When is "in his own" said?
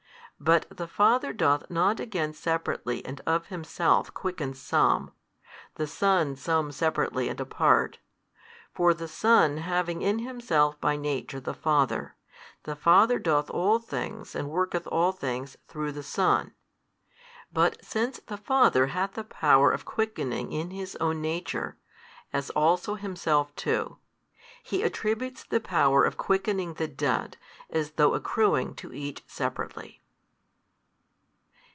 20.51-21.21